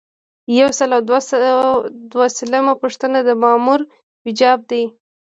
[0.59, 1.01] یو سل او
[2.11, 3.79] دولسمه پوښتنه د مامور
[4.25, 4.83] وجایب دي.